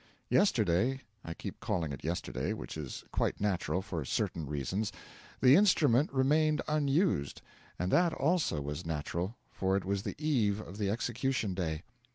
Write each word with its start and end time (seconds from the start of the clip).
Yesterday 0.29 1.01
I 1.23 1.35
keep 1.35 1.59
calling 1.59 1.91
it 1.91 2.03
yesterday, 2.03 2.53
which 2.53 2.75
is 2.75 3.03
quite 3.11 3.39
natural, 3.39 3.83
for 3.83 4.03
certain 4.03 4.47
reasons 4.47 4.91
the 5.41 5.55
instrument 5.55 6.11
remained 6.11 6.59
unused, 6.67 7.43
and 7.77 7.91
that 7.91 8.11
also 8.11 8.61
was 8.61 8.83
natural, 8.83 9.37
for 9.51 9.77
it 9.77 9.85
was 9.85 10.01
the 10.01 10.15
eve 10.17 10.59
of 10.59 10.79
the 10.79 10.89
execution 10.89 11.53
day. 11.53 11.83